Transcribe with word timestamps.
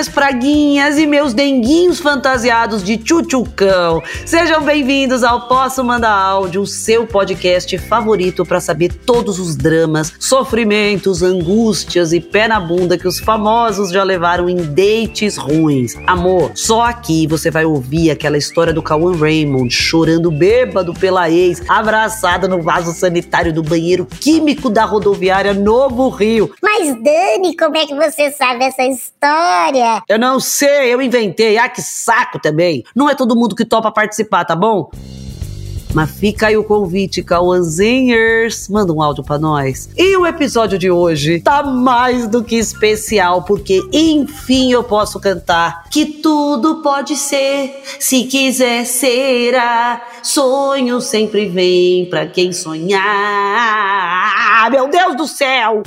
minhas 0.00 0.08
praguinhas 0.08 0.98
e 0.98 1.06
meus 1.06 1.34
denguinhos 1.34 2.00
fantasiados 2.00 2.82
de 2.82 2.96
tchutchucão. 2.96 4.02
Sejam 4.24 4.62
bem-vindos 4.62 5.22
ao 5.22 5.46
Posso 5.46 5.84
Mandar 5.84 6.14
Áudio, 6.14 6.62
o 6.62 6.66
seu 6.66 7.06
podcast 7.06 7.76
favorito 7.76 8.46
para 8.46 8.60
saber 8.60 8.94
todos 8.94 9.38
os 9.38 9.56
dramas, 9.56 10.10
sofrimentos, 10.18 11.22
angústias 11.22 12.14
e 12.14 12.20
pé 12.20 12.48
na 12.48 12.58
bunda 12.58 12.96
que 12.96 13.06
os 13.06 13.18
famosos 13.18 13.90
já 13.90 14.02
levaram 14.02 14.48
em 14.48 14.56
dates 14.56 15.36
ruins. 15.36 15.94
Amor, 16.06 16.52
só 16.54 16.82
aqui 16.82 17.26
você 17.26 17.50
vai 17.50 17.66
ouvir 17.66 18.10
aquela 18.10 18.38
história 18.38 18.72
do 18.72 18.82
Cauã 18.82 19.14
Raymond 19.14 19.70
chorando 19.70 20.30
bêbado 20.30 20.94
pela 20.94 21.28
ex, 21.28 21.62
abraçada 21.68 22.48
no 22.48 22.62
vaso 22.62 22.94
sanitário 22.94 23.52
do 23.52 23.62
banheiro 23.62 24.06
químico 24.06 24.70
da 24.70 24.86
rodoviária 24.86 25.52
Novo 25.52 26.08
Rio. 26.08 26.54
Mas 26.62 26.88
Dani, 27.02 27.54
como 27.54 27.76
é 27.76 27.84
que 27.84 27.94
você 27.94 28.30
sabe 28.30 28.64
essa 28.64 28.84
história? 28.84 29.89
Eu 30.08 30.18
não 30.18 30.40
sei, 30.40 30.92
eu 30.92 31.00
inventei. 31.00 31.58
Ah, 31.58 31.68
que 31.68 31.82
saco 31.82 32.38
também. 32.40 32.84
Não 32.94 33.08
é 33.08 33.14
todo 33.14 33.36
mundo 33.36 33.54
que 33.54 33.64
topa 33.64 33.90
participar, 33.90 34.44
tá 34.44 34.56
bom? 34.56 34.90
Mas 35.92 36.10
fica 36.10 36.46
aí 36.46 36.56
o 36.56 36.64
convite, 36.64 37.22
Cauãzingers. 37.22 38.68
Manda 38.68 38.92
um 38.92 39.02
áudio 39.02 39.24
pra 39.24 39.38
nós. 39.38 39.88
E 39.96 40.16
o 40.16 40.26
episódio 40.26 40.78
de 40.78 40.90
hoje 40.90 41.40
tá 41.40 41.62
mais 41.64 42.28
do 42.28 42.44
que 42.44 42.56
especial, 42.56 43.42
porque 43.42 43.80
enfim 43.92 44.72
eu 44.72 44.84
posso 44.84 45.18
cantar 45.18 45.84
que 45.90 46.06
tudo 46.06 46.76
pode 46.82 47.16
ser, 47.16 47.82
se 47.98 48.24
quiser 48.24 48.84
será. 48.84 50.00
Sonho 50.22 51.00
sempre 51.00 51.48
vem 51.48 52.06
pra 52.08 52.26
quem 52.26 52.52
sonhar. 52.52 53.00
Meu 54.70 54.88
Deus 54.88 55.16
do 55.16 55.26
céu! 55.26 55.82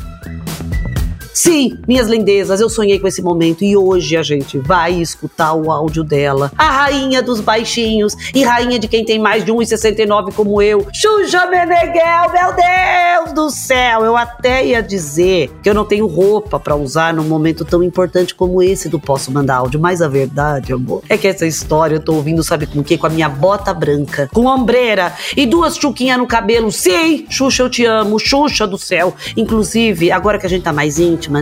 Sim, 1.34 1.80
minhas 1.88 2.08
lindezas, 2.08 2.62
eu 2.62 2.70
sonhei 2.70 3.00
com 3.00 3.08
esse 3.08 3.22
momento 3.22 3.64
e 3.64 3.76
hoje 3.76 4.16
a 4.16 4.22
gente 4.22 4.59
vai 4.59 4.94
escutar 4.94 5.53
o 5.53 5.72
áudio 5.72 6.03
dela. 6.03 6.52
A 6.58 6.70
rainha 6.70 7.23
dos 7.23 7.40
baixinhos 7.40 8.16
e 8.36 8.44
rainha 8.44 8.78
de 8.78 8.88
quem 8.88 9.03
tem 9.03 9.17
mais 9.17 9.44
de 9.44 9.52
1,69 9.52 10.31
como 10.34 10.62
eu, 10.62 10.86
Xuxa 10.94 11.48
Meneghel, 11.48 12.31
meu 12.31 12.53
Deus 12.53 13.34
do 13.34 13.50
céu! 13.50 14.06
Eu 14.06 14.16
até 14.16 14.66
ia 14.66 14.84
dizer 14.84 15.50
que 15.64 15.70
eu 15.70 15.73
não 15.73 15.86
tenho 15.86 16.06
roupa 16.06 16.59
para 16.59 16.75
usar 16.75 17.14
num 17.14 17.23
momento 17.23 17.66
tão 17.66 17.81
importante 17.81 18.36
como 18.36 18.62
esse 18.62 18.88
do 18.88 19.00
Posso 19.00 19.31
Mandar 19.31 19.58
Áudio, 19.58 19.80
mas 19.80 20.02
a 20.02 20.08
verdade, 20.08 20.72
amor, 20.72 21.02
é 21.09 21.18
que 21.18 21.28
essa 21.28 21.47
história 21.47 21.95
eu 21.95 22.00
tô 22.00 22.14
ouvindo, 22.14 22.44
sabe 22.44 22.68
com 22.68 22.80
o 22.80 22.84
quê? 22.84 22.97
Com 22.97 23.08
a 23.08 23.09
minha 23.09 23.28
bota 23.28 23.73
branca, 23.73 24.30
com 24.31 24.45
ombreira 24.45 25.14
e 25.36 25.45
duas 25.45 25.75
chuquinhas 25.78 26.18
no 26.18 26.28
cabelo. 26.28 26.72
Sim, 26.72 27.25
Xuxa, 27.30 27.64
eu 27.64 27.70
te 27.70 27.86
amo, 27.86 28.20
Xuxa 28.20 28.68
do 28.68 28.78
céu. 28.78 29.16
Inclusive, 29.36 30.12
agora 30.12 30.38
que 30.38 30.45
a 30.45 30.50
gente 30.50 30.64
tá 30.64 30.72
mais 30.72 31.00
íntimo, 31.00 31.33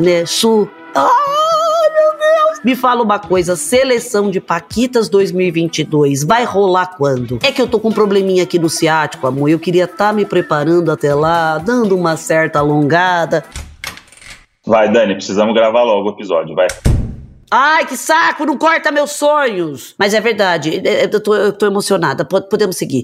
Ai, 0.96 1.90
meu 1.94 2.12
Deus! 2.18 2.64
Me 2.64 2.76
fala 2.76 3.04
uma 3.04 3.20
coisa, 3.20 3.56
seleção 3.58 4.32
de 4.32 4.40
Paquitas 4.40 5.10
2022 5.10 6.24
vai 6.24 6.46
rolar 6.46 6.96
quando? 6.98 7.40
É 7.44 7.52
que 7.52 7.62
eu 7.62 7.68
tô 7.68 7.80
com 7.80 7.90
um 7.90 7.92
probleminha 7.92 8.44
aqui 8.44 8.58
no 8.58 8.70
ciático, 8.70 9.28
amor. 9.28 9.50
Eu 9.50 9.60
queria 9.60 9.84
estar 9.84 10.08
tá 10.08 10.14
me 10.14 10.26
preparando 10.26 10.92
até 10.92 11.14
lá, 11.14 11.58
dando 11.58 11.96
uma 11.98 12.16
certa 12.16 12.60
alongada. 12.60 13.44
Vai, 14.66 14.90
Dani, 14.92 15.16
precisamos 15.16 15.54
gravar 15.54 15.84
logo 15.84 16.10
o 16.10 16.14
episódio, 16.14 16.56
vai. 16.56 16.68
Ai, 17.52 17.86
que 17.86 17.98
saco, 17.98 18.46
não 18.46 18.58
corta 18.58 18.94
meus 18.94 19.12
sonhos! 19.12 19.94
Mas 20.00 20.14
é 20.14 20.22
verdade, 20.22 20.82
é, 20.88 21.04
eu 21.04 21.22
tô, 21.22 21.36
eu 21.36 21.52
tô 21.52 21.66
emocionada, 21.66 22.24
podemos 22.24 22.78
seguir. 22.78 23.04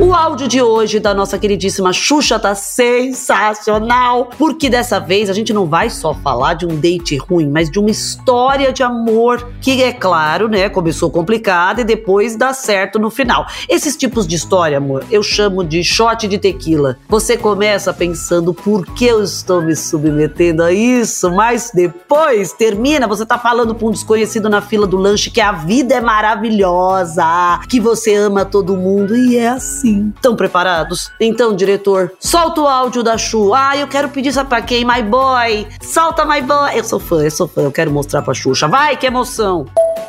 O 0.00 0.14
áudio 0.14 0.48
de 0.48 0.62
hoje 0.62 0.98
da 0.98 1.12
nossa 1.12 1.38
queridíssima 1.38 1.92
Xuxa 1.92 2.38
tá 2.38 2.54
sensacional, 2.54 4.30
porque 4.38 4.70
dessa 4.70 4.98
vez 4.98 5.28
a 5.28 5.34
gente 5.34 5.52
não 5.52 5.66
vai 5.66 5.90
só 5.90 6.14
falar 6.14 6.54
de 6.54 6.64
um 6.64 6.74
date 6.74 7.18
ruim, 7.18 7.50
mas 7.50 7.70
de 7.70 7.78
uma 7.78 7.90
história 7.90 8.72
de 8.72 8.82
amor 8.82 9.46
que 9.60 9.82
é 9.82 9.92
claro, 9.92 10.48
né, 10.48 10.70
começou 10.70 11.10
complicada 11.10 11.82
e 11.82 11.84
depois 11.84 12.34
dá 12.34 12.54
certo 12.54 12.98
no 12.98 13.10
final. 13.10 13.46
Esses 13.68 13.94
tipos 13.94 14.26
de 14.26 14.36
história, 14.36 14.78
amor, 14.78 15.04
eu 15.10 15.22
chamo 15.22 15.62
de 15.62 15.84
shot 15.84 16.26
de 16.26 16.38
tequila. 16.38 16.96
Você 17.06 17.36
começa 17.36 17.92
pensando 17.92 18.54
por 18.54 18.86
que 18.94 19.04
eu 19.04 19.22
estou 19.22 19.60
me 19.60 19.76
submetendo 19.76 20.62
a 20.62 20.72
isso, 20.72 21.30
mas 21.30 21.72
depois 21.74 22.54
termina, 22.54 23.06
você 23.06 23.26
tá 23.26 23.36
falando 23.36 23.74
pra 23.74 23.86
um 23.86 23.90
desconhecido 23.90 24.48
na 24.48 24.62
fila 24.62 24.86
do 24.86 24.96
lanche 24.96 25.30
que 25.30 25.42
a 25.42 25.52
vida 25.52 25.94
é 25.94 26.00
maravilhosa, 26.00 27.60
que 27.68 27.78
você 27.78 28.14
ama 28.14 28.46
todo 28.46 28.78
mundo 28.78 29.14
e 29.14 29.36
é 29.36 29.48
assim 29.48 29.89
Sim. 29.90 30.12
Estão 30.14 30.36
preparados? 30.36 31.10
Então, 31.20 31.54
diretor, 31.54 32.12
solta 32.20 32.60
o 32.60 32.66
áudio 32.66 33.02
da 33.02 33.18
Chu. 33.18 33.52
Ah, 33.54 33.76
eu 33.76 33.88
quero 33.88 34.08
pedir 34.08 34.28
isso 34.28 34.44
pra 34.44 34.62
quem? 34.62 34.84
My 34.84 35.02
boy. 35.02 35.66
Solta 35.82 36.24
my 36.24 36.40
boy. 36.40 36.70
Eu 36.74 36.84
sou 36.84 37.00
fã, 37.00 37.22
eu 37.22 37.30
sou 37.30 37.48
fã. 37.48 37.62
Eu 37.62 37.72
quero 37.72 37.90
mostrar 37.90 38.22
pra 38.22 38.34
Xuxa. 38.34 38.68
Vai, 38.68 38.96
que 38.96 39.06
emoção. 39.06 39.66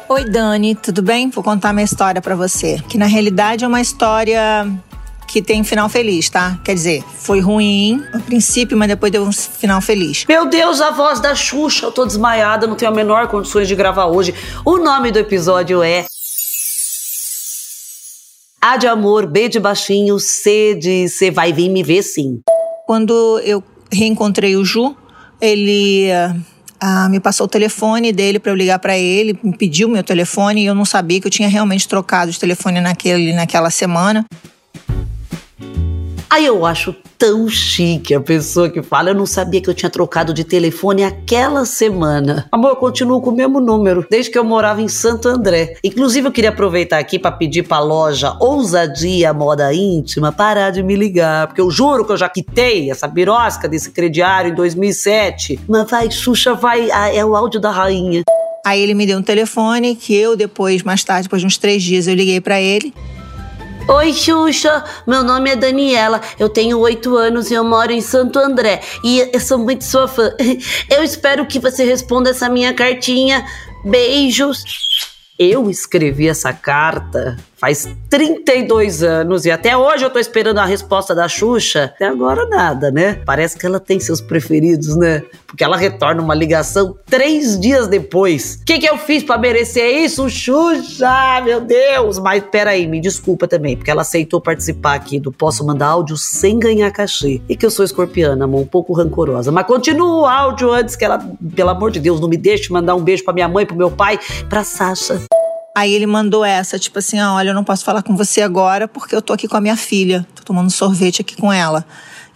Oi, 0.07 0.25
Dani, 0.25 0.75
tudo 0.75 1.01
bem? 1.01 1.29
Vou 1.29 1.43
contar 1.43 1.73
minha 1.73 1.85
história 1.85 2.21
para 2.21 2.35
você. 2.35 2.81
Que 2.87 2.97
na 2.97 3.05
realidade 3.05 3.63
é 3.63 3.67
uma 3.67 3.81
história 3.81 4.67
que 5.27 5.41
tem 5.41 5.63
final 5.63 5.87
feliz, 5.87 6.29
tá? 6.29 6.59
Quer 6.63 6.73
dizer, 6.73 7.03
foi 7.07 7.39
ruim 7.39 8.03
no 8.13 8.19
princípio, 8.19 8.77
mas 8.77 8.89
depois 8.89 9.11
deu 9.11 9.23
um 9.23 9.31
final 9.31 9.79
feliz. 9.79 10.25
Meu 10.27 10.45
Deus, 10.45 10.81
a 10.81 10.91
voz 10.91 11.21
da 11.21 11.33
Xuxa, 11.33 11.85
eu 11.85 11.91
tô 11.91 12.05
desmaiada, 12.05 12.67
não 12.67 12.75
tenho 12.75 12.91
a 12.91 12.93
menor 12.93 13.27
condições 13.29 13.69
de 13.69 13.75
gravar 13.75 14.07
hoje. 14.07 14.35
O 14.65 14.77
nome 14.77 15.09
do 15.09 15.19
episódio 15.19 15.81
é 15.81 16.05
a 18.61 18.77
de 18.77 18.87
amor, 18.87 19.25
B 19.25 19.49
de 19.49 19.59
baixinho, 19.59 20.19
C 20.19 20.75
de 20.75 21.09
você 21.09 21.31
vai 21.31 21.51
vir 21.51 21.69
me 21.69 21.81
ver 21.81 22.03
sim. 22.03 22.39
Quando 22.85 23.39
eu 23.39 23.63
reencontrei 23.91 24.55
o 24.55 24.63
Ju, 24.63 24.95
ele 25.41 26.09
ah, 26.79 27.09
me 27.09 27.19
passou 27.19 27.45
o 27.45 27.49
telefone 27.49 28.11
dele 28.11 28.39
para 28.39 28.51
eu 28.51 28.55
ligar 28.55 28.77
para 28.79 28.97
ele, 28.97 29.37
me 29.43 29.57
pediu 29.57 29.89
meu 29.89 30.03
telefone 30.03 30.61
e 30.61 30.65
eu 30.65 30.75
não 30.75 30.85
sabia 30.85 31.19
que 31.19 31.27
eu 31.27 31.31
tinha 31.31 31.49
realmente 31.49 31.87
trocado 31.87 32.31
de 32.31 32.39
telefone 32.39 32.79
naquele, 32.79 33.33
naquela 33.33 33.69
semana. 33.69 34.25
Aí 36.31 36.45
eu 36.45 36.65
acho 36.65 36.95
tão 37.17 37.49
chique 37.49 38.15
a 38.15 38.21
pessoa 38.21 38.69
que 38.69 38.81
fala: 38.81 39.09
Eu 39.09 39.15
não 39.15 39.25
sabia 39.25 39.59
que 39.59 39.69
eu 39.69 39.73
tinha 39.73 39.89
trocado 39.89 40.33
de 40.33 40.45
telefone 40.45 41.03
aquela 41.03 41.65
semana. 41.65 42.47
Amor, 42.49 42.69
eu 42.69 42.75
continuo 42.77 43.19
com 43.21 43.31
o 43.31 43.35
mesmo 43.35 43.59
número, 43.59 44.07
desde 44.09 44.31
que 44.31 44.39
eu 44.39 44.43
morava 44.45 44.81
em 44.81 44.87
Santo 44.87 45.27
André. 45.27 45.75
Inclusive, 45.83 46.25
eu 46.25 46.31
queria 46.31 46.51
aproveitar 46.51 46.99
aqui 46.99 47.19
para 47.19 47.33
pedir 47.33 47.63
pra 47.63 47.79
loja 47.79 48.37
Ousadia 48.39 49.33
Moda 49.33 49.73
Íntima 49.73 50.31
parar 50.31 50.69
de 50.69 50.81
me 50.81 50.95
ligar, 50.95 51.47
porque 51.47 51.59
eu 51.59 51.69
juro 51.69 52.05
que 52.05 52.13
eu 52.13 52.17
já 52.17 52.29
quitei 52.29 52.89
essa 52.89 53.09
birosca 53.09 53.67
desse 53.67 53.91
crediário 53.91 54.53
em 54.53 54.55
2007. 54.55 55.59
Mas 55.67 55.91
vai, 55.91 56.09
Xuxa, 56.09 56.53
vai, 56.53 56.89
ah, 56.91 57.13
é 57.13 57.25
o 57.25 57.35
áudio 57.35 57.59
da 57.59 57.71
rainha. 57.71 58.23
Aí 58.65 58.79
ele 58.79 58.93
me 58.93 59.05
deu 59.05 59.19
um 59.19 59.23
telefone 59.23 59.97
que 59.97 60.15
eu 60.15 60.37
depois, 60.37 60.81
mais 60.81 61.03
tarde, 61.03 61.23
depois 61.23 61.41
de 61.41 61.47
uns 61.47 61.57
três 61.57 61.83
dias, 61.83 62.07
eu 62.07 62.15
liguei 62.15 62.39
para 62.39 62.61
ele. 62.61 62.93
Oi, 63.87 64.13
Xuxa. 64.13 64.83
Meu 65.07 65.23
nome 65.23 65.49
é 65.49 65.55
Daniela. 65.55 66.21
Eu 66.39 66.47
tenho 66.47 66.77
oito 66.79 67.17
anos 67.17 67.49
e 67.49 67.55
eu 67.55 67.63
moro 67.63 67.91
em 67.91 68.01
Santo 68.01 68.37
André. 68.39 68.81
E 69.03 69.29
eu 69.33 69.39
sou 69.39 69.57
muito 69.57 69.83
sua 69.83 70.07
fã. 70.07 70.31
Eu 70.89 71.03
espero 71.03 71.45
que 71.45 71.59
você 71.59 71.83
responda 71.83 72.29
essa 72.29 72.47
minha 72.47 72.73
cartinha. 72.73 73.45
Beijos. 73.83 74.63
Eu 75.37 75.69
escrevi 75.69 76.27
essa 76.27 76.53
carta 76.53 77.37
faz 77.61 77.87
32 78.09 79.03
anos 79.03 79.45
e 79.45 79.51
até 79.51 79.77
hoje 79.77 80.03
eu 80.03 80.09
tô 80.09 80.17
esperando 80.17 80.57
a 80.57 80.65
resposta 80.65 81.13
da 81.13 81.27
Xuxa. 81.27 81.91
Até 81.95 82.07
agora 82.07 82.47
nada, 82.47 82.89
né? 82.89 83.21
Parece 83.23 83.55
que 83.55 83.63
ela 83.63 83.79
tem 83.79 83.99
seus 83.99 84.19
preferidos, 84.19 84.97
né? 84.97 85.21
Porque 85.45 85.63
ela 85.63 85.77
retorna 85.77 86.23
uma 86.23 86.33
ligação 86.33 86.97
três 87.05 87.59
dias 87.59 87.87
depois. 87.87 88.57
O 88.61 88.65
que, 88.65 88.79
que 88.79 88.89
eu 88.89 88.97
fiz 88.97 89.23
para 89.23 89.37
merecer 89.37 89.95
isso, 89.95 90.27
Xuxa? 90.27 91.41
Meu 91.45 91.61
Deus! 91.61 92.17
Mas 92.17 92.43
peraí, 92.51 92.87
me 92.87 92.99
desculpa 92.99 93.47
também, 93.47 93.77
porque 93.77 93.91
ela 93.91 94.01
aceitou 94.01 94.41
participar 94.41 94.95
aqui 94.95 95.19
do 95.19 95.31
Posso 95.31 95.63
Mandar 95.63 95.89
Áudio 95.89 96.17
sem 96.17 96.57
ganhar 96.57 96.89
cachê. 96.89 97.41
E 97.47 97.55
que 97.55 97.63
eu 97.63 97.69
sou 97.69 97.85
escorpiana, 97.85 98.45
amor, 98.45 98.61
um 98.61 98.65
pouco 98.65 98.91
rancorosa. 98.91 99.51
Mas 99.51 99.67
continua 99.67 100.21
o 100.21 100.25
áudio 100.25 100.71
antes 100.71 100.95
que 100.95 101.05
ela, 101.05 101.19
pelo 101.55 101.69
amor 101.69 101.91
de 101.91 101.99
Deus, 101.99 102.19
não 102.19 102.27
me 102.27 102.37
deixe 102.37 102.73
mandar 102.73 102.95
um 102.95 103.03
beijo 103.03 103.23
para 103.23 103.35
minha 103.35 103.47
mãe, 103.47 103.67
pro 103.67 103.75
meu 103.75 103.91
pai, 103.91 104.19
pra 104.49 104.63
Sasha. 104.63 105.21
Aí 105.81 105.95
ele 105.95 106.05
mandou 106.05 106.45
essa, 106.45 106.77
tipo 106.77 106.99
assim: 106.99 107.17
ah, 107.17 107.33
olha, 107.33 107.49
eu 107.49 107.55
não 107.55 107.63
posso 107.63 107.83
falar 107.83 108.03
com 108.03 108.15
você 108.15 108.39
agora 108.43 108.87
porque 108.87 109.15
eu 109.15 109.21
tô 109.21 109.33
aqui 109.33 109.47
com 109.47 109.57
a 109.57 109.61
minha 109.61 109.75
filha, 109.75 110.27
tô 110.35 110.43
tomando 110.43 110.69
sorvete 110.69 111.21
aqui 111.21 111.35
com 111.35 111.51
ela. 111.51 111.83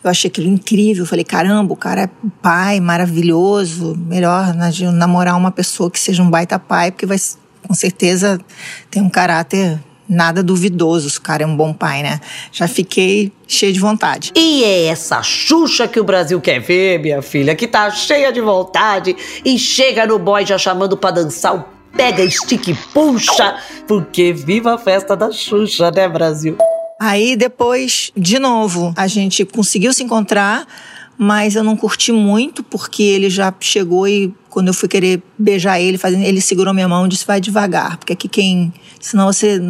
Eu 0.03 0.09
achei 0.09 0.29
aquilo 0.29 0.47
incrível, 0.47 1.05
falei: 1.05 1.23
caramba, 1.23 1.71
o 1.71 1.75
cara 1.75 2.01
é 2.01 2.09
pai, 2.41 2.79
maravilhoso, 2.79 3.95
melhor 4.07 4.51
namorar 4.91 5.37
uma 5.37 5.51
pessoa 5.51 5.91
que 5.91 5.99
seja 5.99 6.23
um 6.23 6.29
baita 6.29 6.57
pai, 6.57 6.89
porque 6.91 7.05
vai, 7.05 7.19
com 7.67 7.73
certeza 7.75 8.39
tem 8.89 9.03
um 9.03 9.11
caráter 9.11 9.79
nada 10.09 10.41
duvidoso, 10.41 11.07
o 11.15 11.21
cara 11.21 11.43
é 11.43 11.45
um 11.45 11.55
bom 11.55 11.71
pai, 11.71 12.01
né? 12.01 12.19
Já 12.51 12.67
fiquei 12.67 13.31
cheia 13.47 13.71
de 13.71 13.79
vontade. 13.79 14.31
E 14.35 14.63
é 14.63 14.85
essa 14.85 15.21
Xuxa 15.21 15.87
que 15.87 15.99
o 15.99 16.03
Brasil 16.03 16.41
quer 16.41 16.59
ver, 16.59 16.99
minha 16.99 17.21
filha, 17.21 17.55
que 17.55 17.67
tá 17.67 17.91
cheia 17.91 18.33
de 18.33 18.41
vontade 18.41 19.15
e 19.45 19.59
chega 19.59 20.07
no 20.07 20.17
boy 20.17 20.43
já 20.43 20.57
chamando 20.57 20.97
pra 20.97 21.11
dançar 21.11 21.55
o 21.55 21.74
pega, 21.95 22.23
estica 22.23 22.71
e 22.71 22.75
puxa, 22.93 23.57
porque 23.87 24.33
viva 24.33 24.75
a 24.75 24.77
festa 24.77 25.15
da 25.15 25.31
Xuxa, 25.31 25.91
né, 25.91 26.07
Brasil? 26.07 26.57
Aí 26.99 27.35
depois, 27.35 28.11
de 28.15 28.39
novo, 28.39 28.93
a 28.95 29.07
gente 29.07 29.45
conseguiu 29.45 29.93
se 29.93 30.03
encontrar 30.03 30.67
mas 31.17 31.55
eu 31.55 31.63
não 31.63 31.77
curti 31.77 32.11
muito 32.11 32.63
porque 32.63 33.01
ele 33.01 33.29
já 33.29 33.53
chegou 33.59 34.07
e 34.07 34.33
quando 34.49 34.67
eu 34.67 34.73
fui 34.73 34.89
querer 34.89 35.23
beijar 35.37 35.79
ele, 35.79 35.99
ele 36.25 36.41
segurou 36.41 36.73
minha 36.73 36.87
mão 36.87 37.05
e 37.05 37.09
disse 37.09 37.25
vai 37.25 37.39
devagar, 37.39 37.97
porque 37.97 38.13
aqui 38.13 38.27
quem, 38.27 38.73
senão 38.99 39.31
você, 39.31 39.61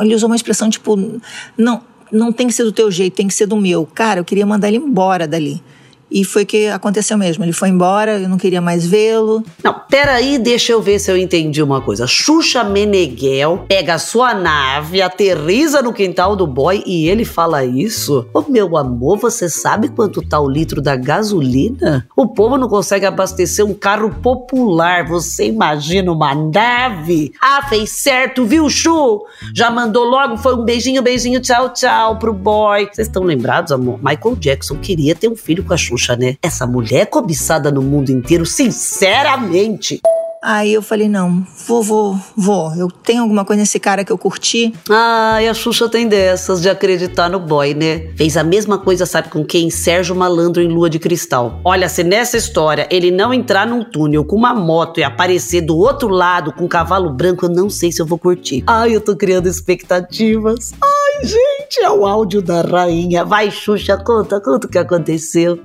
ele 0.00 0.14
usou 0.14 0.28
uma 0.28 0.36
expressão 0.36 0.70
tipo, 0.70 1.20
não, 1.56 1.82
não 2.10 2.32
tem 2.32 2.46
que 2.46 2.52
ser 2.52 2.64
do 2.64 2.72
teu 2.72 2.90
jeito, 2.90 3.14
tem 3.14 3.28
que 3.28 3.34
ser 3.34 3.46
do 3.46 3.56
meu. 3.56 3.86
Cara, 3.86 4.20
eu 4.20 4.24
queria 4.24 4.46
mandar 4.46 4.68
ele 4.68 4.78
embora 4.78 5.28
dali. 5.28 5.62
E 6.10 6.24
foi 6.24 6.44
que 6.44 6.66
aconteceu 6.66 7.16
mesmo. 7.16 7.44
Ele 7.44 7.52
foi 7.52 7.68
embora, 7.68 8.18
eu 8.18 8.28
não 8.28 8.36
queria 8.36 8.60
mais 8.60 8.84
vê-lo. 8.84 9.44
Não, 9.62 9.74
peraí, 9.88 10.38
deixa 10.38 10.72
eu 10.72 10.82
ver 10.82 10.98
se 10.98 11.10
eu 11.10 11.16
entendi 11.16 11.62
uma 11.62 11.80
coisa. 11.80 12.06
Xuxa 12.06 12.64
Meneghel 12.64 13.64
pega 13.68 13.94
a 13.94 13.98
sua 13.98 14.34
nave, 14.34 15.00
aterriza 15.00 15.80
no 15.80 15.92
quintal 15.92 16.34
do 16.34 16.46
boy 16.46 16.82
e 16.84 17.08
ele 17.08 17.24
fala 17.24 17.64
isso? 17.64 18.26
Ô 18.34 18.40
oh, 18.40 18.50
meu 18.50 18.76
amor, 18.76 19.18
você 19.18 19.48
sabe 19.48 19.88
quanto 19.88 20.20
tá 20.20 20.40
o 20.40 20.48
litro 20.48 20.82
da 20.82 20.96
gasolina? 20.96 22.06
O 22.16 22.26
povo 22.26 22.58
não 22.58 22.68
consegue 22.68 23.06
abastecer 23.06 23.64
um 23.64 23.74
carro 23.74 24.10
popular. 24.20 25.06
Você 25.06 25.46
imagina 25.46 26.10
uma 26.10 26.34
nave? 26.34 27.32
Ah, 27.40 27.62
fez 27.68 27.90
certo, 27.90 28.44
viu, 28.44 28.68
Chu? 28.68 29.24
Já 29.54 29.70
mandou 29.70 30.04
logo, 30.04 30.36
foi 30.36 30.54
um 30.54 30.64
beijinho, 30.64 31.02
beijinho, 31.02 31.40
tchau, 31.40 31.72
tchau 31.72 32.18
pro 32.18 32.32
boy. 32.32 32.88
Vocês 32.90 33.06
estão 33.06 33.22
lembrados, 33.22 33.70
amor? 33.70 34.00
Michael 34.02 34.36
Jackson 34.36 34.76
queria 34.76 35.14
ter 35.14 35.28
um 35.28 35.36
filho 35.36 35.62
com 35.62 35.72
a 35.72 35.76
Xuxa 35.76 35.99
né? 36.16 36.36
Essa 36.42 36.66
mulher 36.66 37.02
é 37.02 37.06
cobiçada 37.06 37.70
no 37.70 37.82
mundo 37.82 38.10
inteiro, 38.10 38.46
sinceramente. 38.46 40.00
Aí 40.42 40.72
eu 40.72 40.80
falei, 40.80 41.06
não, 41.06 41.46
vou, 41.66 41.82
vou, 41.82 42.18
vou. 42.34 42.74
Eu 42.74 42.90
tenho 42.90 43.20
alguma 43.22 43.44
coisa 43.44 43.60
nesse 43.60 43.78
cara 43.78 44.02
que 44.02 44.10
eu 44.10 44.16
curti. 44.16 44.72
Ah, 44.88 45.38
e 45.42 45.46
a 45.46 45.52
Xuxa 45.52 45.86
tem 45.86 46.08
dessas 46.08 46.62
de 46.62 46.70
acreditar 46.70 47.28
no 47.28 47.38
boy, 47.38 47.74
né? 47.74 48.08
Fez 48.16 48.38
a 48.38 48.42
mesma 48.42 48.78
coisa, 48.78 49.04
sabe 49.04 49.28
com 49.28 49.44
quem? 49.44 49.68
Sérgio 49.68 50.16
Malandro 50.16 50.62
em 50.62 50.68
Lua 50.68 50.88
de 50.88 50.98
Cristal. 50.98 51.60
Olha, 51.62 51.90
se 51.90 52.02
nessa 52.02 52.38
história 52.38 52.88
ele 52.90 53.10
não 53.10 53.34
entrar 53.34 53.66
num 53.66 53.84
túnel 53.84 54.24
com 54.24 54.34
uma 54.34 54.54
moto 54.54 54.98
e 54.98 55.02
aparecer 55.02 55.60
do 55.60 55.76
outro 55.76 56.08
lado 56.08 56.54
com 56.54 56.64
um 56.64 56.68
cavalo 56.68 57.10
branco, 57.10 57.44
eu 57.44 57.50
não 57.50 57.68
sei 57.68 57.92
se 57.92 58.00
eu 58.00 58.06
vou 58.06 58.18
curtir. 58.18 58.64
Ai, 58.66 58.96
eu 58.96 59.00
tô 59.02 59.14
criando 59.14 59.46
expectativas. 59.46 60.72
Ai, 60.82 61.26
gente, 61.26 61.80
é 61.82 61.90
o 61.90 62.06
áudio 62.06 62.40
da 62.40 62.62
rainha. 62.62 63.26
Vai, 63.26 63.50
Xuxa, 63.50 63.98
conta, 63.98 64.40
conta 64.40 64.66
o 64.66 64.70
que 64.70 64.78
aconteceu. 64.78 65.60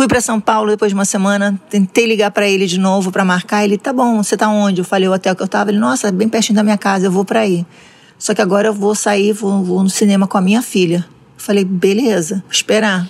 Fui 0.00 0.08
para 0.08 0.22
São 0.22 0.40
Paulo 0.40 0.70
depois 0.70 0.90
de 0.90 0.94
uma 0.94 1.04
semana, 1.04 1.60
tentei 1.68 2.06
ligar 2.06 2.30
para 2.30 2.48
ele 2.48 2.66
de 2.66 2.80
novo 2.80 3.12
para 3.12 3.22
marcar. 3.22 3.66
Ele, 3.66 3.76
tá 3.76 3.92
bom, 3.92 4.22
você 4.22 4.34
tá 4.34 4.48
onde? 4.48 4.80
Eu 4.80 4.84
falei 4.86 5.06
o 5.06 5.12
hotel 5.12 5.36
que 5.36 5.42
eu 5.42 5.46
tava. 5.46 5.70
Ele, 5.70 5.78
nossa, 5.78 6.10
bem 6.10 6.26
pertinho 6.26 6.56
da 6.56 6.62
minha 6.62 6.78
casa, 6.78 7.08
eu 7.08 7.10
vou 7.10 7.22
para 7.22 7.40
aí. 7.40 7.66
Só 8.18 8.32
que 8.32 8.40
agora 8.40 8.68
eu 8.68 8.72
vou 8.72 8.94
sair, 8.94 9.34
vou, 9.34 9.62
vou 9.62 9.82
no 9.82 9.90
cinema 9.90 10.26
com 10.26 10.38
a 10.38 10.40
minha 10.40 10.62
filha. 10.62 11.04
Eu 11.06 11.44
falei, 11.44 11.66
beleza, 11.66 12.36
vou 12.36 12.50
esperar. 12.50 13.08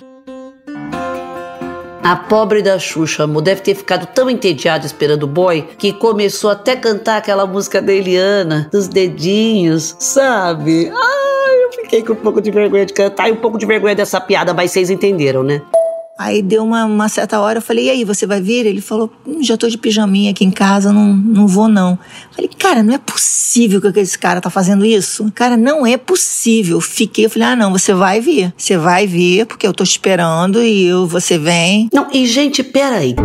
A 2.03 2.15
pobre 2.27 2.61
da 2.61 2.77
Xuxa, 2.77 3.23
amor, 3.23 3.41
deve 3.41 3.61
ter 3.61 3.73
ficado 3.73 4.05
tão 4.07 4.29
entediada 4.29 4.85
esperando 4.85 5.23
o 5.23 5.27
boy 5.27 5.65
que 5.77 5.93
começou 5.93 6.49
até 6.49 6.73
a 6.73 6.77
cantar 6.77 7.19
aquela 7.19 7.47
música 7.47 7.81
da 7.81 7.93
Eliana, 7.93 8.67
dos 8.69 8.89
dedinhos, 8.89 9.95
sabe? 9.97 10.91
Ai, 10.93 11.63
eu 11.63 11.71
fiquei 11.71 12.03
com 12.03 12.11
um 12.11 12.17
pouco 12.17 12.41
de 12.41 12.51
vergonha 12.51 12.85
de 12.85 12.91
cantar 12.91 13.29
e 13.29 13.31
um 13.31 13.37
pouco 13.37 13.57
de 13.57 13.65
vergonha 13.65 13.95
dessa 13.95 14.19
piada, 14.19 14.53
mas 14.53 14.71
vocês 14.71 14.89
entenderam, 14.89 15.41
né? 15.41 15.61
Aí 16.17 16.41
deu 16.41 16.63
uma, 16.63 16.85
uma, 16.85 17.09
certa 17.09 17.39
hora, 17.39 17.57
eu 17.57 17.61
falei, 17.61 17.85
e 17.85 17.89
aí, 17.89 18.03
você 18.03 18.27
vai 18.27 18.39
vir? 18.39 18.65
Ele 18.65 18.81
falou, 18.81 19.11
hum, 19.25 19.41
já 19.41 19.57
tô 19.57 19.67
de 19.67 19.77
pijaminha 19.77 20.31
aqui 20.31 20.45
em 20.45 20.51
casa, 20.51 20.93
não, 20.93 21.13
não 21.13 21.47
vou 21.47 21.67
não. 21.67 21.91
Eu 21.91 22.35
falei, 22.35 22.49
cara, 22.57 22.83
não 22.83 22.93
é 22.93 22.97
possível 22.97 23.81
que 23.81 23.99
esse 23.99 24.19
cara 24.19 24.39
tá 24.39 24.49
fazendo 24.49 24.85
isso. 24.85 25.31
Cara, 25.33 25.57
não 25.57 25.85
é 25.85 25.97
possível. 25.97 26.79
Fiquei, 26.79 27.25
eu 27.25 27.29
falei, 27.29 27.47
ah 27.47 27.55
não, 27.55 27.71
você 27.71 27.93
vai 27.93 28.19
vir. 28.19 28.53
Você 28.55 28.77
vai 28.77 29.07
vir, 29.07 29.47
porque 29.47 29.65
eu 29.65 29.73
tô 29.73 29.83
esperando 29.83 30.61
e 30.61 30.85
eu, 30.85 31.07
você 31.07 31.37
vem. 31.37 31.89
Não, 31.91 32.07
e 32.13 32.27
gente, 32.27 32.63
peraí. 32.63 33.15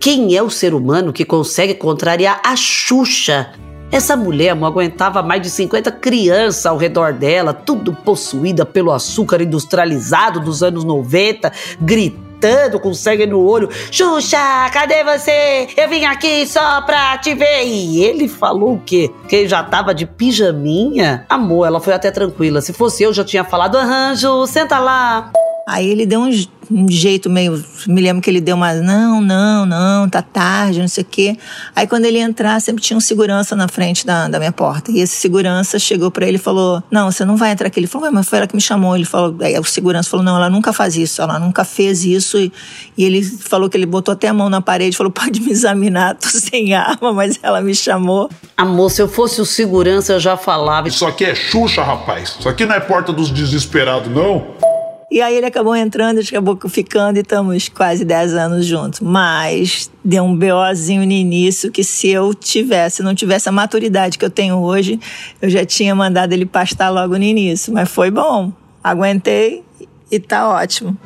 Quem 0.00 0.34
é 0.34 0.42
o 0.42 0.50
ser 0.50 0.74
humano 0.74 1.12
que 1.12 1.24
consegue 1.24 1.74
contrariar 1.74 2.40
a 2.44 2.56
Xuxa? 2.56 3.52
Essa 3.92 4.16
mulher 4.16 4.56
não 4.56 4.66
aguentava 4.66 5.22
mais 5.22 5.42
de 5.42 5.50
50 5.50 5.90
crianças 5.92 6.64
ao 6.64 6.76
redor 6.76 7.12
dela, 7.12 7.52
tudo 7.52 7.92
possuída 7.92 8.64
pelo 8.64 8.92
açúcar 8.92 9.42
industrializado 9.42 10.40
dos 10.40 10.62
anos 10.62 10.84
90, 10.84 11.52
gritando 11.80 12.29
gritando 12.40 12.80
com 12.80 12.94
sangue 12.94 13.26
no 13.26 13.44
olho: 13.44 13.68
Xuxa, 13.90 14.70
cadê 14.72 15.04
você? 15.04 15.68
Eu 15.76 15.88
vim 15.88 16.04
aqui 16.06 16.46
só 16.46 16.80
pra 16.82 17.18
te 17.18 17.34
ver. 17.34 17.64
E 17.66 18.02
ele 18.02 18.26
falou 18.26 18.74
o 18.74 18.80
quê? 18.80 19.10
Que 19.28 19.36
ele 19.36 19.48
já 19.48 19.62
tava 19.62 19.94
de 19.94 20.06
pijaminha? 20.06 21.26
Amor, 21.28 21.66
ela 21.66 21.80
foi 21.80 21.92
até 21.92 22.10
tranquila. 22.10 22.62
Se 22.62 22.72
fosse 22.72 23.02
eu, 23.02 23.12
já 23.12 23.24
tinha 23.24 23.44
falado: 23.44 23.76
arranjo, 23.76 24.46
senta 24.46 24.78
lá. 24.78 25.30
Aí 25.66 25.88
ele 25.88 26.06
deu 26.06 26.20
uns 26.20 26.48
um 26.70 26.88
jeito 26.88 27.28
meio. 27.28 27.62
Me 27.86 28.00
lembro 28.00 28.22
que 28.22 28.30
ele 28.30 28.40
deu 28.40 28.54
uma. 28.54 28.72
Não, 28.74 29.20
não, 29.20 29.66
não, 29.66 30.08
tá 30.08 30.22
tarde, 30.22 30.80
não 30.80 30.88
sei 30.88 31.02
o 31.02 31.06
quê. 31.06 31.36
Aí 31.74 31.86
quando 31.86 32.04
ele 32.04 32.18
entrar, 32.18 32.60
sempre 32.60 32.82
tinha 32.82 32.96
um 32.96 33.00
segurança 33.00 33.56
na 33.56 33.66
frente 33.66 34.06
da, 34.06 34.28
da 34.28 34.38
minha 34.38 34.52
porta. 34.52 34.92
E 34.92 35.00
esse 35.00 35.16
segurança 35.16 35.78
chegou 35.78 36.10
para 36.10 36.26
ele 36.26 36.36
e 36.36 36.40
falou: 36.40 36.82
Não, 36.90 37.10
você 37.10 37.24
não 37.24 37.36
vai 37.36 37.50
entrar 37.50 37.66
aqui. 37.66 37.80
Ele 37.80 37.86
falou: 37.86 38.10
Mas 38.12 38.28
foi 38.28 38.38
ela 38.38 38.46
que 38.46 38.54
me 38.54 38.60
chamou. 38.60 38.94
Ele 38.94 39.04
falou: 39.04 39.36
aí 39.40 39.58
O 39.58 39.64
segurança 39.64 40.08
falou: 40.08 40.24
Não, 40.24 40.36
ela 40.36 40.48
nunca 40.48 40.72
faz 40.72 40.96
isso, 40.96 41.20
ela 41.20 41.38
nunca 41.38 41.64
fez 41.64 42.04
isso. 42.04 42.38
E, 42.38 42.52
e 42.96 43.04
ele 43.04 43.22
falou 43.22 43.68
que 43.68 43.76
ele 43.76 43.86
botou 43.86 44.12
até 44.12 44.28
a 44.28 44.34
mão 44.34 44.48
na 44.48 44.60
parede 44.60 44.96
falou: 44.96 45.10
Pode 45.10 45.40
me 45.40 45.50
examinar, 45.50 46.14
tô 46.14 46.28
sem 46.38 46.72
arma, 46.74 47.12
mas 47.12 47.38
ela 47.42 47.60
me 47.60 47.74
chamou. 47.74 48.30
Amor, 48.56 48.90
se 48.90 49.02
eu 49.02 49.08
fosse 49.08 49.40
o 49.40 49.46
segurança, 49.46 50.12
eu 50.12 50.20
já 50.20 50.36
falava. 50.36 50.86
Isso 50.86 51.04
aqui 51.04 51.24
é 51.24 51.34
Xuxa, 51.34 51.82
rapaz. 51.82 52.36
Isso 52.38 52.48
aqui 52.48 52.64
não 52.64 52.74
é 52.74 52.80
porta 52.80 53.12
dos 53.12 53.30
desesperados, 53.30 54.10
não. 54.12 54.46
E 55.10 55.20
aí 55.20 55.34
ele 55.34 55.46
acabou 55.46 55.74
entrando, 55.74 56.18
a 56.18 56.20
gente 56.20 56.30
acabou 56.30 56.56
ficando 56.68 57.16
e 57.16 57.20
estamos 57.20 57.68
quase 57.68 58.04
10 58.04 58.34
anos 58.34 58.64
juntos. 58.64 59.00
Mas 59.00 59.90
deu 60.04 60.22
um 60.22 60.36
BOzinho 60.36 61.04
no 61.04 61.10
início 61.10 61.72
que 61.72 61.82
se 61.82 62.08
eu 62.08 62.32
tivesse, 62.32 63.02
não 63.02 63.12
tivesse 63.12 63.48
a 63.48 63.52
maturidade 63.52 64.16
que 64.16 64.24
eu 64.24 64.30
tenho 64.30 64.58
hoje, 64.58 65.00
eu 65.42 65.50
já 65.50 65.66
tinha 65.66 65.94
mandado 65.96 66.32
ele 66.32 66.46
pastar 66.46 66.90
logo 66.90 67.18
no 67.18 67.24
início. 67.24 67.72
Mas 67.72 67.90
foi 67.90 68.10
bom. 68.10 68.52
Aguentei 68.84 69.64
e 70.12 70.20
tá 70.20 70.48
ótimo. 70.48 70.96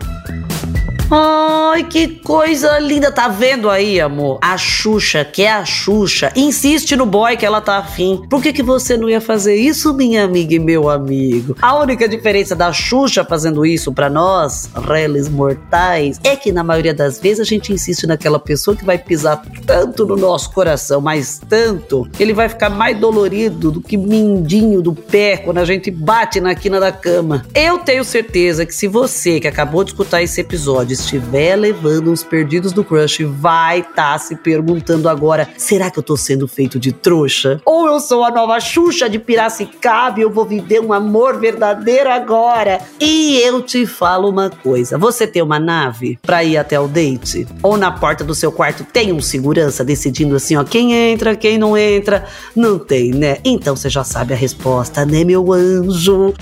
Ai, 1.11 1.85
que 1.85 2.09
coisa 2.09 2.79
linda. 2.79 3.13
Tá 3.13 3.29
vendo 3.29 3.69
aí, 3.69 4.01
amor? 4.01 4.39
A 4.41 4.57
Xuxa, 4.57 5.25
que 5.25 5.43
é 5.43 5.53
a 5.53 5.65
Xuxa, 5.65 6.33
insiste 6.35 6.97
no 6.97 7.05
boy 7.05 7.37
que 7.37 7.45
ela 7.45 7.61
tá 7.61 7.77
afim. 7.77 8.23
Por 8.29 8.43
que, 8.43 8.53
que 8.53 8.63
você 8.63 8.97
não 8.97 9.09
ia 9.09 9.21
fazer 9.21 9.55
isso, 9.55 9.93
minha 9.93 10.25
amiga 10.25 10.55
e 10.55 10.59
meu 10.59 10.89
amigo? 10.89 11.57
A 11.61 11.79
única 11.79 12.09
diferença 12.09 12.57
da 12.57 12.73
Xuxa 12.73 13.25
fazendo 13.25 13.67
isso 13.67 13.93
para 13.93 14.09
nós, 14.09 14.71
réis 14.75 15.29
mortais, 15.29 16.19
é 16.25 16.37
que 16.37 16.51
na 16.51 16.65
maioria 16.65 16.95
das 16.95 17.21
vezes 17.21 17.41
a 17.41 17.45
gente 17.45 17.73
insiste 17.73 18.07
naquela 18.07 18.39
pessoa 18.39 18.77
que 18.77 18.85
vai 18.85 18.97
pisar 18.97 19.43
tanto 19.67 20.07
no 20.07 20.17
nosso 20.17 20.51
coração, 20.53 21.01
mas 21.01 21.41
tanto, 21.49 22.09
ele 22.19 22.33
vai 22.33 22.49
ficar 22.49 22.71
mais 22.71 22.99
dolorido 22.99 23.71
do 23.71 23.81
que 23.81 23.97
mindinho 23.97 24.81
do 24.81 24.95
pé 24.95 25.37
quando 25.37 25.59
a 25.59 25.65
gente 25.65 25.91
bate 25.91 26.41
na 26.41 26.55
quina 26.55 26.81
da 26.81 26.91
cama. 26.91 27.45
Eu 27.55 27.79
tenho 27.79 28.05
certeza 28.05 28.65
que 28.65 28.75
se 28.75 28.89
você 28.89 29.39
que 29.39 29.49
acabou 29.49 29.85
de 29.85 29.91
escutar 29.91 30.23
esse 30.23 30.41
episódio 30.41 30.94
estiver 31.01 31.57
levando 31.57 32.11
uns 32.11 32.23
perdidos 32.23 32.73
do 32.73 32.85
crush, 32.85 33.25
vai 33.25 33.81
estar 33.81 34.13
tá 34.13 34.19
se 34.19 34.37
perguntando 34.37 35.09
agora: 35.09 35.49
será 35.57 35.91
que 35.91 35.99
eu 35.99 36.03
tô 36.03 36.17
sendo 36.17 36.49
feito 36.49 36.79
de 36.79 36.93
trouxa? 36.93 37.61
Ou 37.65 37.87
eu 37.87 38.01
sou 38.01 38.25
a 38.25 38.31
nova 38.31 38.59
Xuxa 38.61 39.09
de 39.09 39.19
Piracicaba 39.19 40.19
e 40.19 40.23
eu 40.23 40.31
vou 40.31 40.45
viver 40.45 40.81
um 40.81 40.93
amor 40.93 41.39
verdadeiro 41.39 42.11
agora? 42.11 42.81
E 43.01 43.39
eu 43.39 43.63
te 43.63 43.87
falo 43.87 44.29
uma 44.29 44.51
coisa: 44.51 44.97
você 44.99 45.27
tem 45.27 45.43
uma 45.43 45.59
nave 45.59 46.19
pra 46.23 46.43
ir 46.43 46.57
até 46.57 46.79
o 46.79 46.89
date? 46.89 47.47
Ou 47.63 47.77
na 47.77 47.91
porta 47.91 48.25
do 48.25 48.35
seu 48.35 48.53
quarto 48.53 48.85
tem 48.85 49.13
um 49.13 49.21
segurança 49.21 49.85
decidindo 49.85 50.37
assim, 50.37 50.57
ó, 50.57 50.65
quem 50.65 50.93
entra, 50.93 51.37
quem 51.37 51.59
não 51.59 51.77
entra? 51.77 52.27
Não 52.55 52.79
tem, 52.79 53.11
né? 53.11 53.39
Então 53.45 53.77
você 53.77 53.89
já 53.89 54.05
sabe 54.05 54.33
a 54.33 54.37
resposta, 54.37 55.05
né, 55.05 55.25
meu 55.25 55.53
anjo? 55.53 56.35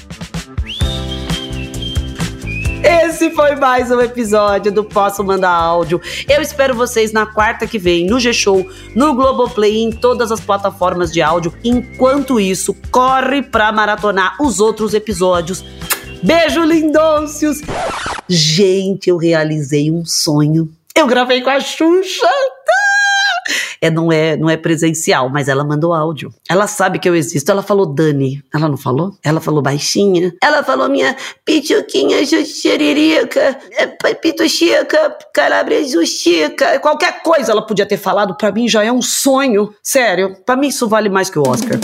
Esse 3.23 3.31
foi 3.37 3.55
mais 3.55 3.89
um 3.89 4.01
episódio 4.01 4.73
do 4.73 4.83
Posso 4.83 5.23
Mandar 5.23 5.53
Áudio. 5.53 6.01
Eu 6.29 6.43
espero 6.43 6.75
vocês 6.75 7.13
na 7.13 7.25
quarta 7.25 7.69
que 7.69 7.79
vem, 7.79 8.05
no 8.05 8.19
G-Show, 8.19 8.69
no 8.97 9.15
Globoplay, 9.15 9.81
em 9.81 9.93
todas 9.93 10.33
as 10.33 10.41
plataformas 10.41 11.13
de 11.13 11.23
áudio. 11.23 11.55
Enquanto 11.63 12.41
isso, 12.41 12.75
corre 12.91 13.41
pra 13.41 13.71
maratonar 13.71 14.35
os 14.43 14.59
outros 14.59 14.93
episódios. 14.93 15.65
Beijo, 16.21 16.65
lindôncios! 16.65 17.61
Gente, 18.29 19.09
eu 19.09 19.17
realizei 19.17 19.89
um 19.89 20.05
sonho. 20.05 20.69
Eu 20.93 21.07
gravei 21.07 21.43
com 21.43 21.51
a 21.51 21.61
Xuxa 21.61 22.29
é, 23.83 23.91
não 23.91 24.13
é 24.13 24.37
não 24.37 24.49
é 24.49 24.57
presencial, 24.57 25.29
mas 25.29 25.49
ela 25.49 25.65
mandou 25.65 25.93
áudio. 25.93 26.33
Ela 26.49 26.69
sabe 26.69 27.01
que 27.01 27.09
eu 27.09 27.17
existo. 27.17 27.51
Ela 27.51 27.63
falou 27.63 27.85
Dani. 27.85 28.41
Ela 28.55 28.69
não 28.69 28.77
falou? 28.77 29.17
Ela 29.25 29.41
falou 29.41 29.61
baixinha. 29.61 30.33
Ela 30.41 30.63
falou 30.63 30.89
minha 30.89 31.17
pituquinha 31.45 32.25
xeririca, 32.25 33.59
é, 33.73 33.87
pituxica, 34.15 35.17
calabria 35.35 35.85
justica. 35.87 36.79
Qualquer 36.79 37.23
coisa 37.25 37.51
ela 37.51 37.67
podia 37.67 37.85
ter 37.85 37.97
falado. 37.97 38.37
Para 38.37 38.53
mim 38.53 38.69
já 38.69 38.85
é 38.85 38.93
um 38.93 39.03
sonho. 39.03 39.75
Sério. 39.83 40.37
Para 40.47 40.57
mim 40.57 40.69
isso 40.69 40.89
vale 40.89 41.09
mais 41.09 41.29
que 41.29 41.39
o 41.39 41.43
Oscar. 41.43 41.79